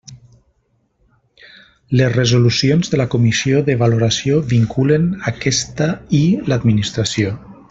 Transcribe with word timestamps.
Les 1.99 2.09
resolucions 2.15 2.91
de 2.95 3.01
la 3.03 3.07
comissió 3.17 3.61
de 3.69 3.77
valoració 3.85 4.41
vinculen 4.57 5.09
aquesta 5.35 5.93
i 6.23 6.27
l'Administració. 6.53 7.37